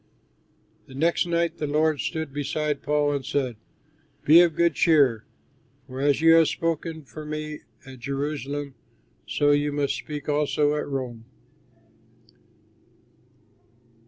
The 0.87 0.95
next 0.95 1.27
night 1.27 1.59
the 1.59 1.67
Lord 1.67 1.99
stood 1.99 2.33
beside 2.33 2.81
Paul 2.81 3.11
and 3.13 3.23
said, 3.23 3.55
"Be 4.25 4.41
of 4.41 4.55
good 4.55 4.73
cheer, 4.73 5.25
for 5.85 5.99
as 6.01 6.21
you 6.21 6.33
have 6.33 6.47
spoken 6.47 7.03
for 7.03 7.23
me 7.23 7.59
at 7.85 7.99
Jerusalem, 7.99 8.73
so 9.27 9.51
you 9.51 9.71
must 9.71 9.95
speak 9.95 10.27
also 10.27 10.73
at 10.73 10.87
Rome." 10.87 11.25